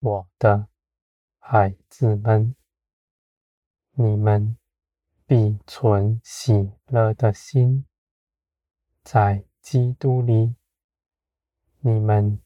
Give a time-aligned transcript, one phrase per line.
[0.00, 0.66] 我的
[1.38, 2.56] 孩子们，
[3.92, 4.56] 你们
[5.26, 7.84] 必存喜乐的心，
[9.04, 10.54] 在基督里，
[11.80, 12.40] 你们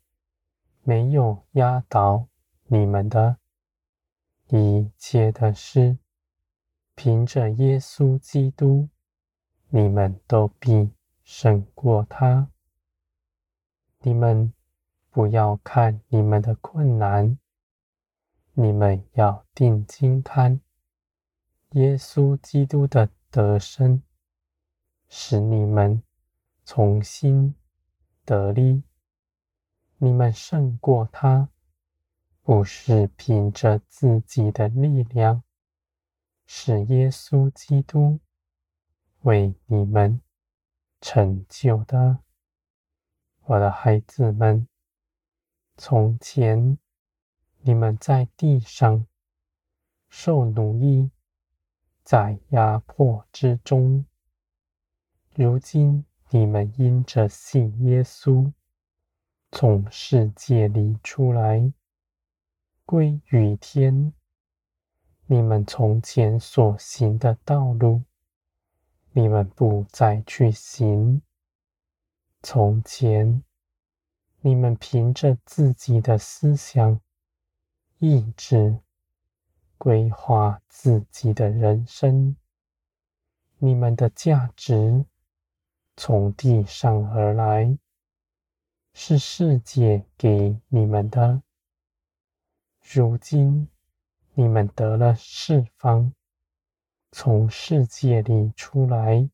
[0.82, 2.26] 没有压倒
[2.64, 3.38] 你们的
[4.48, 5.98] 一切的事，
[6.96, 8.88] 凭着耶稣基督，
[9.68, 10.90] 你们都必
[11.22, 12.50] 胜过他。
[14.00, 14.52] 你们
[15.08, 17.38] 不要看你们的困难，
[18.56, 20.60] 你们要定睛看
[21.70, 24.00] 耶稣基督的得胜，
[25.08, 26.00] 使你们
[26.64, 27.56] 重新
[28.24, 28.84] 得力。
[29.98, 31.48] 你们胜过他，
[32.42, 35.42] 不是凭着自己的力量。
[36.46, 38.20] 是耶稣基督
[39.22, 40.20] 为你们
[41.00, 42.20] 成就的，
[43.46, 44.68] 我的孩子们。
[45.76, 46.78] 从前
[47.66, 49.06] 你们在地上
[50.10, 51.10] 受奴役，
[52.02, 54.04] 在压迫之中；
[55.34, 58.52] 如今你们因着信耶稣，
[59.50, 61.72] 从世界里出来，
[62.84, 64.12] 归于天。
[65.24, 68.02] 你们从前所行的道路，
[69.12, 71.22] 你们不再去行。
[72.42, 73.42] 从前，
[74.42, 77.00] 你们凭着自己的思想、
[78.06, 78.80] 意志，
[79.78, 82.36] 规划自己的人生。
[83.56, 85.06] 你们的价值
[85.96, 87.78] 从地上而来，
[88.92, 91.40] 是世界给你们的。
[92.82, 93.70] 如今，
[94.34, 96.12] 你们得了释放，
[97.10, 99.30] 从世界里出来，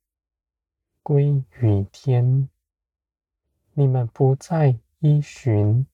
[1.02, 2.48] 归于天。
[3.72, 5.84] 你们不再依循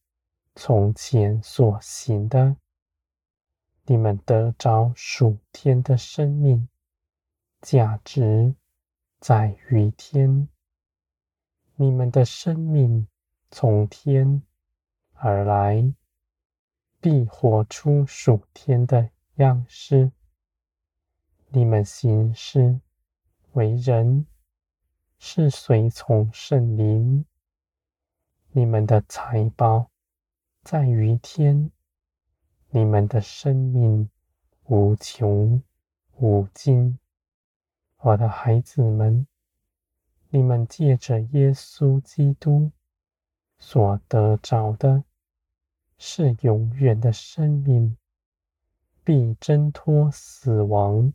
[0.54, 2.54] 从前所行的，
[3.86, 6.68] 你们得着属天的生命，
[7.60, 8.54] 价值
[9.18, 10.48] 在于天。
[11.76, 13.06] 你们的生命
[13.50, 14.42] 从天
[15.14, 15.94] 而来。
[16.98, 20.10] 必活出属天的样式。
[21.50, 22.80] 你们行事
[23.52, 24.26] 为人
[25.16, 27.24] 是随从圣灵。
[28.50, 29.90] 你们的财宝
[30.64, 31.70] 在于天。
[32.70, 34.08] 你们的生命
[34.64, 35.62] 无穷
[36.16, 36.98] 无尽。
[37.98, 39.26] 我的孩子们，
[40.28, 42.70] 你们借着耶稣基督
[43.58, 45.04] 所得着的。
[45.98, 47.96] 是永远的生命，
[49.02, 51.10] 必挣脱死亡，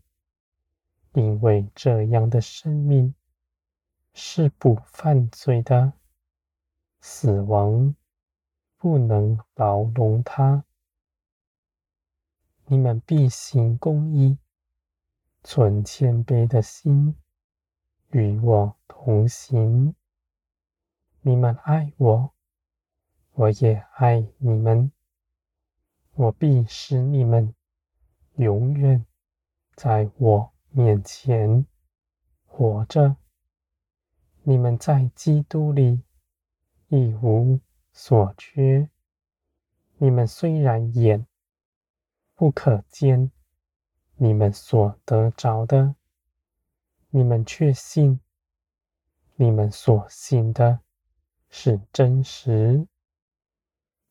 [1.14, 3.14] 因为这样的生命
[4.16, 5.94] 是不犯罪的，
[7.00, 7.96] 死亡
[8.76, 10.64] 不能牢笼他。
[12.72, 14.38] 你们必行公义，
[15.44, 17.18] 存谦卑的心，
[18.12, 19.94] 与我同行。
[21.20, 22.34] 你们爱我。
[23.34, 24.90] 我也爱你们，
[26.14, 27.54] 我必使你们
[28.36, 29.06] 永远
[29.76, 31.66] 在我面前
[32.46, 33.18] 活着。
[34.44, 36.04] 你们在基督里
[36.88, 37.60] 一无
[37.92, 38.90] 所缺。
[39.98, 41.28] 你们虽然眼
[42.42, 43.32] 不可见
[44.16, 45.94] 你们所得着的，
[47.12, 48.20] 你们确信
[49.36, 50.80] 你们所信的
[51.50, 52.88] 是真实。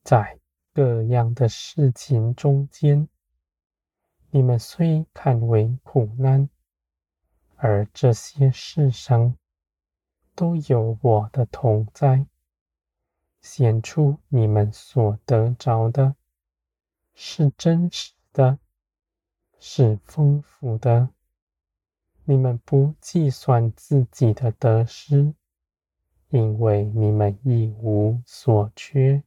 [0.05, 0.39] 在
[0.73, 3.09] 各样的事情中间，
[4.31, 6.49] 你们虽看为苦难，
[7.56, 9.37] 而这些事上
[10.37, 12.25] 都有我的同在，
[13.43, 16.15] 显出你们所得着的
[17.12, 18.59] 是真实的，
[19.59, 21.11] 是丰富的。
[22.25, 25.35] 你们不计算自己的得失，
[26.29, 29.23] 因为你们一无所缺。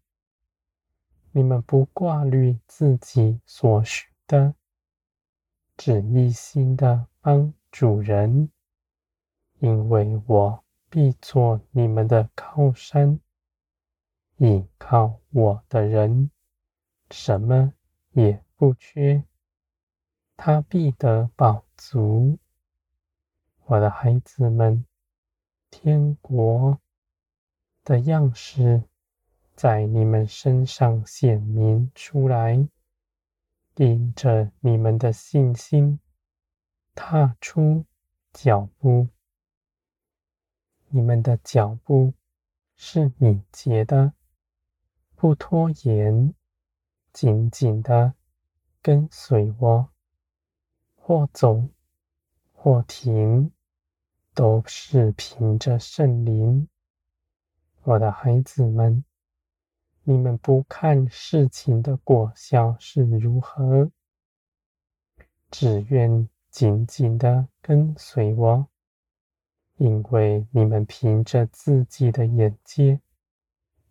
[1.32, 4.54] 你们不挂虑自己所需的，
[5.76, 8.50] 只一心的帮主人，
[9.60, 13.20] 因为我必做你们的靠山。
[14.38, 16.30] 倚靠我的人，
[17.10, 17.74] 什么
[18.12, 19.25] 也不缺，
[20.38, 22.39] 他必得饱足。
[23.65, 24.86] 我的孩子们，
[25.69, 26.80] 天国
[27.83, 28.83] 的样式。
[29.54, 32.69] 在你们身上显明出来，
[33.75, 36.00] 因着你们的信心，
[36.95, 37.83] 踏出
[38.31, 39.10] 脚步。
[40.88, 42.13] 你们的脚步
[42.77, 44.13] 是敏捷的，
[45.15, 46.33] 不拖延，
[47.12, 48.13] 紧紧的
[48.84, 49.90] 跟随我，
[50.98, 51.70] 或走
[52.52, 53.50] 或停，
[54.34, 56.68] 都是凭着圣灵。
[57.84, 59.06] 我的孩子们，
[60.04, 63.90] 你们不看事情的果效是如何，
[65.50, 68.68] 只愿紧紧的跟随我，
[69.78, 73.00] 因为你们凭着自己的眼界，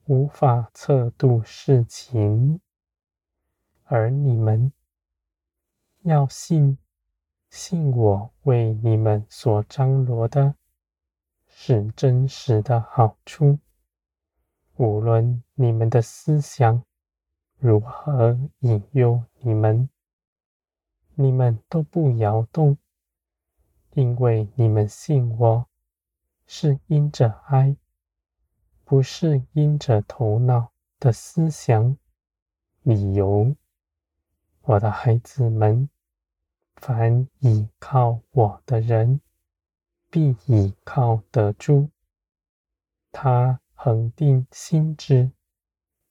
[0.05, 2.61] 无法测度事情，
[3.85, 4.71] 而你们
[6.05, 6.79] 要信，
[7.49, 10.57] 信我为你们所张罗的
[11.47, 13.61] 是真实的好处。
[14.77, 16.83] 无论你们的思想
[17.59, 19.89] 如何引诱你们，
[21.15, 22.77] 你们都不摇动，
[23.93, 25.67] 因为你们信我
[26.47, 27.77] 是因着爱，
[28.85, 31.97] 不是因着头脑的思想、
[32.83, 33.55] 理由。
[34.63, 35.89] 我的孩子们，
[36.77, 39.21] 凡倚靠我的人，
[40.11, 41.91] 必倚靠得住。
[43.11, 43.59] 他。
[43.85, 45.33] 恒定心志，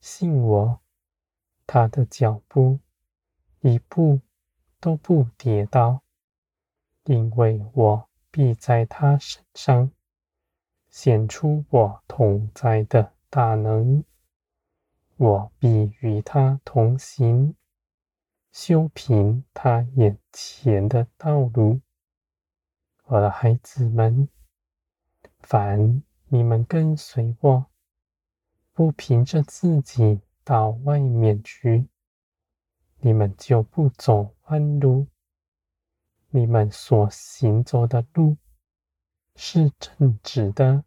[0.01, 0.81] 信我，
[1.65, 2.79] 他的脚步
[3.61, 4.19] 一步
[4.81, 6.01] 都不跌倒，
[7.05, 9.89] 因为我必在他身上
[10.89, 14.03] 显出我同在的大能，
[15.15, 17.55] 我必与他同行，
[18.51, 21.79] 修平他眼前的道路。
[23.05, 24.27] 我的孩子们，
[25.39, 27.65] 凡你们跟随我，
[28.73, 31.87] 不凭着自己到外面去，
[32.97, 35.07] 你们就不走弯路。
[36.29, 38.37] 你们所行走的路
[39.35, 40.83] 是正直的，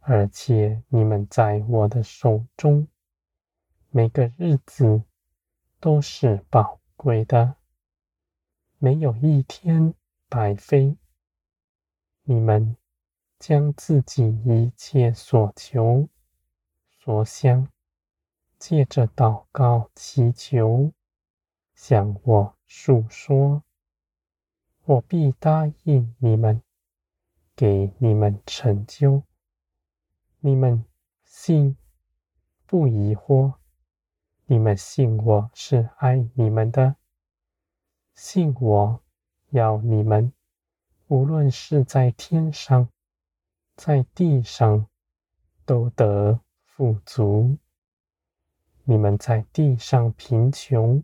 [0.00, 2.88] 而且你们在我的手中，
[3.90, 5.02] 每个日子
[5.84, 7.56] 都是宝贵的，
[8.78, 9.92] 没有一天
[10.30, 10.96] 白费。
[12.22, 12.74] 你们。
[13.36, 16.08] 将自己一切所求、
[16.88, 17.68] 所想，
[18.58, 20.92] 借着祷告祈求，
[21.74, 23.62] 向我诉说，
[24.84, 26.62] 我必答应你们，
[27.54, 29.24] 给你们成就。
[30.40, 30.86] 你们
[31.24, 31.76] 信，
[32.64, 33.56] 不疑惑；
[34.46, 36.96] 你们信我是爱你们的，
[38.14, 39.02] 信我
[39.48, 40.34] 要你们，
[41.06, 42.90] 无论是在天上。
[43.74, 44.86] 在地上
[45.64, 47.58] 都得富足。
[48.84, 51.02] 你们在地上贫穷，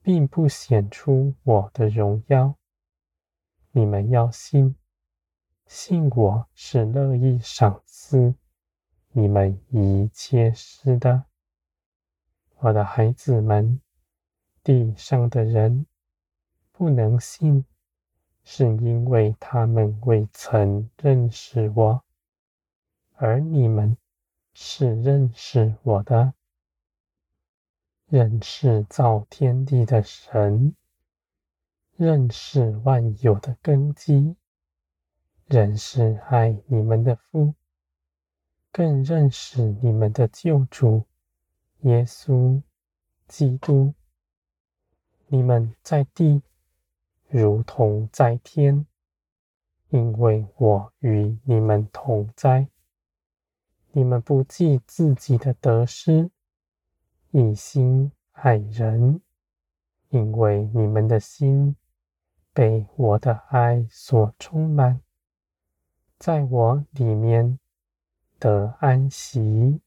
[0.00, 2.54] 并不显出我的荣耀。
[3.72, 4.76] 你们要信，
[5.66, 8.34] 信我是乐意赏赐
[9.10, 11.27] 你们一切事的。
[12.60, 13.80] 我的孩子们，
[14.62, 15.86] 地上的人
[16.72, 17.64] 不能信。
[18.50, 22.02] 是因为他们未曾认识我，
[23.16, 23.94] 而你们
[24.54, 26.32] 是认识我的，
[28.06, 30.74] 认识造天地的神，
[31.94, 34.34] 认识万有的根基，
[35.44, 37.52] 认识爱你们的父，
[38.72, 41.04] 更认识你们的救主
[41.80, 42.62] 耶稣
[43.26, 43.94] 基督。
[45.28, 46.42] 你们在地。
[47.30, 48.86] 如同在天，
[49.90, 52.68] 因为我与你们同在。
[53.92, 56.30] 你们不计自己的得失，
[57.32, 59.20] 一心爱人，
[60.08, 61.76] 因为你们的心
[62.54, 65.02] 被我的爱所充满，
[66.18, 67.58] 在我里面
[68.38, 69.82] 得安息。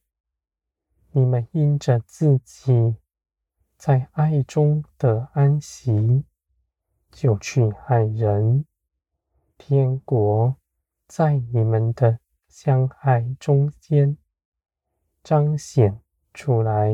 [1.12, 2.96] 你们因着自己
[3.76, 6.24] 在爱中得安息。
[7.10, 8.64] 就去爱人，
[9.58, 10.56] 天国
[11.06, 14.16] 在你们的相爱中间
[15.22, 16.00] 彰显
[16.32, 16.90] 出来。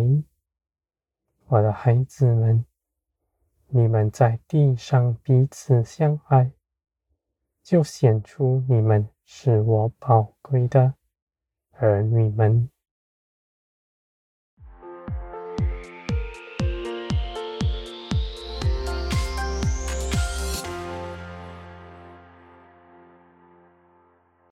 [1.47, 2.65] 我的孩子们，
[3.69, 6.51] 你们在地上彼此相爱，
[7.63, 10.95] 就显出你们是我宝贵的
[11.75, 12.69] 儿女们。